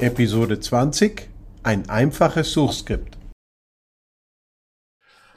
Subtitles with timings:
[0.00, 1.28] Episode 20
[1.62, 3.18] Ein einfaches Suchskript.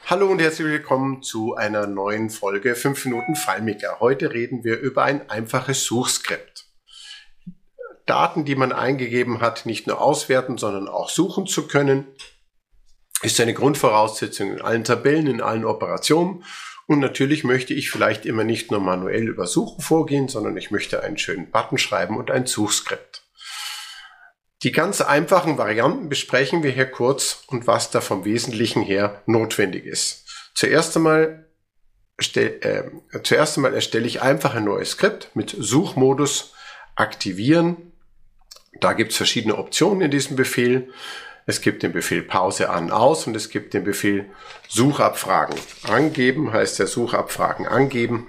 [0.06, 4.00] Hallo und herzlich willkommen zu einer neuen Folge 5 Minuten FileMaker.
[4.00, 6.68] Heute reden wir über ein einfaches Suchskript.
[8.06, 12.08] Daten, die man eingegeben hat, nicht nur auswerten, sondern auch suchen zu können,
[13.22, 16.46] ist eine Grundvoraussetzung in allen Tabellen, in allen Operationen.
[16.88, 21.04] Und natürlich möchte ich vielleicht immer nicht nur manuell über Suchen vorgehen, sondern ich möchte
[21.04, 23.23] einen schönen Button schreiben und ein Suchskript.
[24.64, 29.86] Die ganz einfachen Varianten besprechen wir hier kurz und was da vom Wesentlichen her notwendig
[29.86, 30.26] ist.
[30.56, 31.50] Zuerst einmal,
[32.18, 36.54] stell, äh, zuerst einmal erstelle ich einfach ein neues Skript mit Suchmodus
[36.96, 37.92] aktivieren.
[38.80, 40.94] Da gibt es verschiedene Optionen in diesem Befehl.
[41.46, 44.30] Es gibt den Befehl Pause an aus und es gibt den Befehl
[44.70, 45.60] Suchabfragen.
[45.90, 48.28] Angeben heißt der Suchabfragen angeben.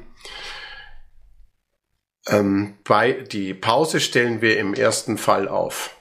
[2.26, 5.94] Ähm, bei die Pause stellen wir im ersten Fall auf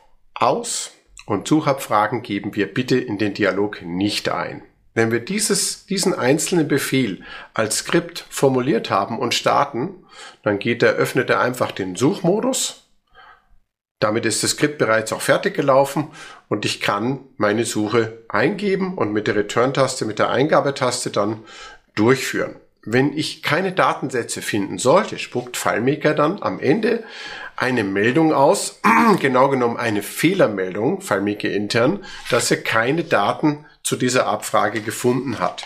[0.43, 0.91] aus
[1.25, 4.63] und Suchabfragen geben wir bitte in den Dialog nicht ein.
[4.93, 10.05] Wenn wir dieses, diesen einzelnen Befehl als Skript formuliert haben und starten,
[10.43, 12.87] dann geht er, öffnet er einfach den Suchmodus.
[13.99, 16.09] Damit ist das Skript bereits auch fertig gelaufen
[16.49, 21.39] und ich kann meine Suche eingeben und mit der Return-Taste, mit der Eingabetaste dann
[21.95, 22.55] durchführen.
[22.85, 27.03] Wenn ich keine Datensätze finden sollte, spuckt FileMaker dann am Ende
[27.55, 28.81] eine Meldung aus,
[29.19, 35.65] genau genommen eine Fehlermeldung, FileMaker intern, dass er keine Daten zu dieser Abfrage gefunden hat.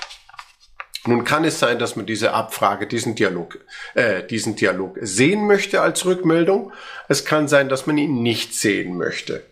[1.07, 3.59] Nun kann es sein, dass man diese Abfrage, diesen Dialog,
[3.93, 6.73] äh, diesen Dialog sehen möchte als Rückmeldung.
[7.07, 9.43] Es kann sein, dass man ihn nicht sehen möchte.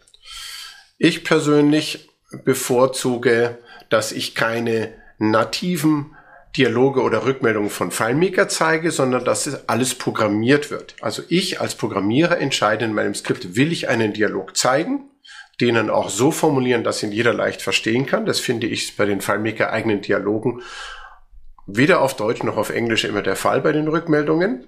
[0.97, 2.09] Ich persönlich
[2.44, 3.57] bevorzuge,
[3.89, 6.14] dass ich keine nativen
[6.58, 10.95] Dialoge oder Rückmeldungen von FileMaker zeige, sondern dass alles programmiert wird.
[11.02, 15.09] Also ich als Programmierer entscheide in meinem Skript, will ich einen Dialog zeigen,
[15.59, 18.25] den dann auch so formulieren, dass ihn jeder leicht verstehen kann.
[18.25, 20.62] Das finde ich bei den FileMaker eigenen Dialogen
[21.68, 24.68] weder auf Deutsch noch auf Englisch immer der Fall bei den Rückmeldungen.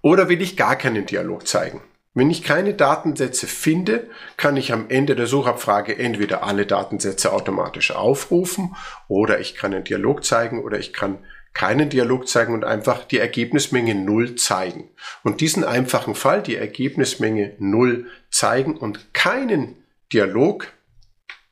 [0.00, 1.82] Oder will ich gar keinen Dialog zeigen?
[2.14, 7.92] Wenn ich keine Datensätze finde, kann ich am Ende der Suchabfrage entweder alle Datensätze automatisch
[7.92, 8.74] aufrufen
[9.08, 11.18] oder ich kann einen Dialog zeigen oder ich kann
[11.54, 14.90] keinen Dialog zeigen und einfach die Ergebnismenge 0 zeigen.
[15.22, 19.76] Und diesen einfachen Fall, die Ergebnismenge 0 zeigen und keinen
[20.12, 20.72] Dialog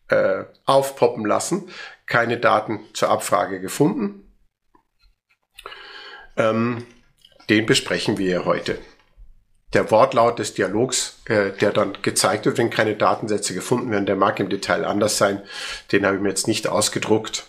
[0.08, 1.68] äh, aufpoppen lassen,
[2.06, 4.32] keine Daten zur Abfrage gefunden,
[6.36, 6.86] ähm,
[7.48, 8.78] den besprechen wir heute
[9.76, 14.16] der Wortlaut des Dialogs, äh, der dann gezeigt wird, wenn keine Datensätze gefunden werden, der
[14.16, 15.42] mag im Detail anders sein.
[15.92, 17.44] Den habe ich mir jetzt nicht ausgedruckt.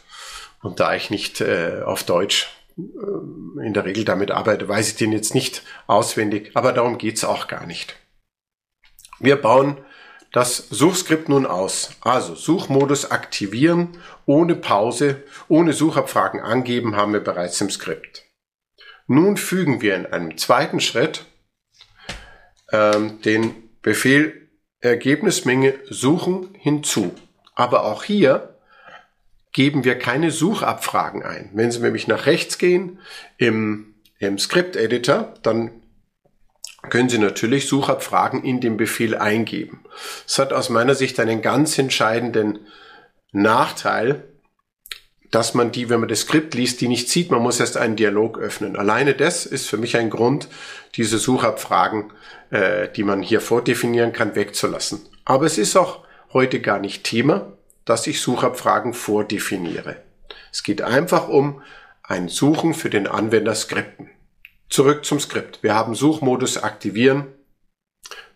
[0.62, 4.96] Und da ich nicht äh, auf Deutsch äh, in der Regel damit arbeite, weiß ich
[4.98, 6.52] den jetzt nicht auswendig.
[6.54, 7.96] Aber darum geht's auch gar nicht.
[9.20, 9.78] Wir bauen
[10.34, 11.92] das Suchskript nun aus.
[12.02, 18.26] Also Suchmodus aktivieren, ohne Pause, ohne Suchabfragen angeben haben wir bereits im Skript.
[19.08, 21.26] Nun fügen wir in einem zweiten Schritt
[22.72, 24.48] ähm, den Befehl
[24.80, 27.14] Ergebnismenge suchen hinzu.
[27.56, 28.56] Aber auch hier
[29.52, 31.50] geben wir keine Suchabfragen ein.
[31.54, 33.00] Wenn Sie nämlich nach rechts gehen
[33.38, 35.72] im, im Script-Editor, dann
[36.90, 39.84] können Sie natürlich Suchabfragen in den Befehl eingeben.
[40.28, 42.68] Es hat aus meiner Sicht einen ganz entscheidenden
[43.32, 44.24] Nachteil,
[45.32, 47.32] dass man die, wenn man das Skript liest, die nicht sieht.
[47.32, 48.76] Man muss erst einen Dialog öffnen.
[48.76, 50.48] Alleine das ist für mich ein Grund,
[50.96, 52.14] diese Suchabfragen,
[52.50, 55.02] äh, die man hier vordefinieren kann, wegzulassen.
[55.26, 57.54] Aber es ist auch heute gar nicht Thema,
[57.86, 59.98] dass ich Suchabfragen vordefiniere.
[60.52, 61.62] Es geht einfach um
[62.04, 64.10] ein Suchen für den Anwender Skripten.
[64.70, 65.64] Zurück zum Skript.
[65.64, 67.28] Wir haben Suchmodus aktivieren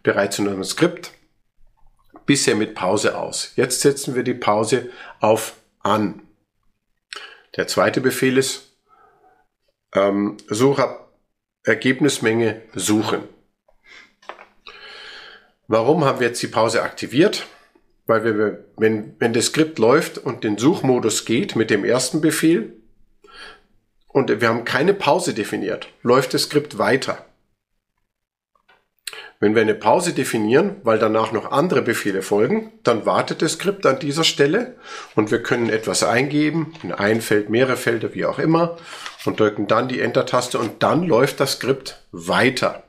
[0.03, 1.11] bereits in unserem Skript.
[2.25, 3.53] Bisher mit Pause aus.
[3.55, 6.21] Jetzt setzen wir die Pause auf an.
[7.57, 8.77] Der zweite Befehl ist
[9.93, 11.09] ähm, Sucher
[11.63, 13.23] Ergebnismenge suchen.
[15.67, 17.45] Warum haben wir jetzt die Pause aktiviert?
[18.07, 22.73] Weil wir, wenn, wenn das Skript läuft und den Suchmodus geht mit dem ersten Befehl
[24.07, 27.25] und wir haben keine Pause definiert, läuft das Skript weiter.
[29.41, 33.87] Wenn wir eine Pause definieren, weil danach noch andere Befehle folgen, dann wartet das Skript
[33.87, 34.75] an dieser Stelle
[35.15, 38.77] und wir können etwas eingeben, in ein Feld, mehrere Felder, wie auch immer,
[39.25, 42.83] und drücken dann die Enter-Taste und dann läuft das Skript weiter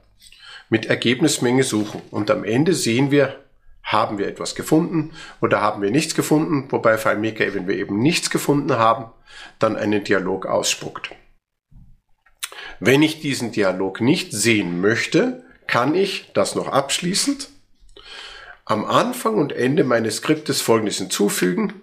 [0.68, 2.02] mit Ergebnismenge suchen.
[2.10, 3.34] Und am Ende sehen wir,
[3.82, 8.28] haben wir etwas gefunden oder haben wir nichts gefunden, wobei FileMaker, wenn wir eben nichts
[8.28, 9.06] gefunden haben,
[9.58, 11.12] dann einen Dialog ausspuckt.
[12.78, 17.48] Wenn ich diesen Dialog nicht sehen möchte, kann ich das noch abschließend
[18.66, 21.82] am Anfang und Ende meines Skriptes folgendes hinzufügen.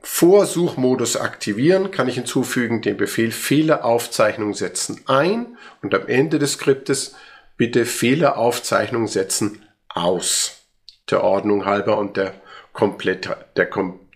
[0.00, 6.52] Vor Suchmodus aktivieren kann ich hinzufügen den Befehl Fehleraufzeichnung setzen ein und am Ende des
[6.52, 7.16] Skriptes
[7.56, 10.62] bitte Fehleraufzeichnung setzen aus.
[11.10, 12.32] Der Ordnung halber und der,
[12.72, 13.68] Komplett, der,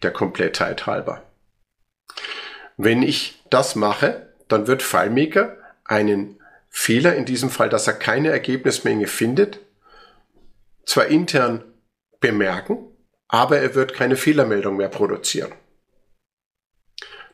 [0.03, 1.25] der Komplettheit halber.
[2.77, 6.39] Wenn ich das mache, dann wird FileMaker einen
[6.77, 9.61] Fehler, in diesem Fall, dass er keine Ergebnismenge findet,
[10.85, 11.63] zwar intern
[12.19, 12.79] bemerken,
[13.29, 15.53] aber er wird keine Fehlermeldung mehr produzieren.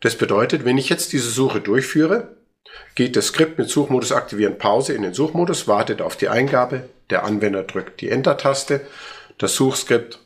[0.00, 2.36] Das bedeutet, wenn ich jetzt diese Suche durchführe,
[2.94, 7.24] geht das Skript mit Suchmodus aktivieren Pause in den Suchmodus, wartet auf die Eingabe, der
[7.24, 8.82] Anwender drückt die Enter-Taste,
[9.38, 10.20] das Suchskript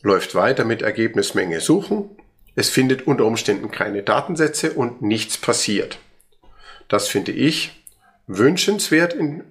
[0.00, 2.16] läuft weiter mit Ergebnismenge suchen,
[2.54, 5.98] es findet unter Umständen keine Datensätze und nichts passiert.
[6.88, 7.77] Das finde ich
[8.28, 9.42] wünschenswert in,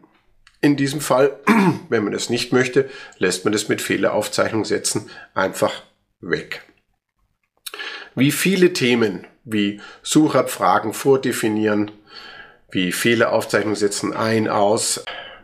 [0.61, 1.37] in diesem Fall.
[1.89, 5.83] Wenn man es nicht möchte, lässt man es mit Fehleraufzeichnung setzen einfach
[6.21, 6.63] weg.
[8.15, 11.91] Wie viele Themen wie Suchabfragen vordefinieren,
[12.69, 15.03] wie Fehleraufzeichnung setzen ein, aus.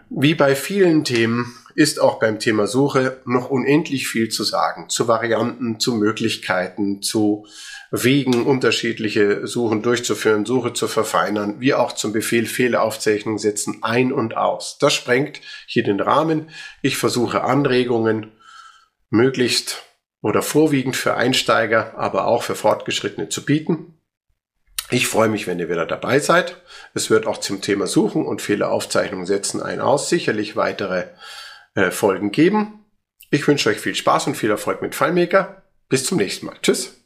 [0.10, 4.90] Wie bei vielen Themen ist auch beim Thema Suche noch unendlich viel zu sagen.
[4.90, 7.46] Zu Varianten, zu Möglichkeiten, zu
[7.92, 14.36] Wegen, unterschiedliche Suchen durchzuführen, Suche zu verfeinern, wie auch zum Befehl Fehleraufzeichnung setzen ein und
[14.36, 14.78] aus.
[14.80, 16.50] Das sprengt hier den Rahmen.
[16.82, 18.32] Ich versuche Anregungen
[19.12, 19.84] möglichst
[20.22, 24.00] oder vorwiegend für Einsteiger, aber auch für Fortgeschrittene zu bieten.
[24.90, 26.58] Ich freue mich, wenn ihr wieder dabei seid.
[26.94, 31.06] Es wird auch zum Thema Suchen und Fehleraufzeichnung setzen ein aus sicherlich weitere
[31.76, 32.86] äh, Folgen geben.
[33.30, 35.64] Ich wünsche euch viel Spaß und viel Erfolg mit FileMaker.
[35.90, 36.58] Bis zum nächsten Mal.
[36.62, 37.03] Tschüss.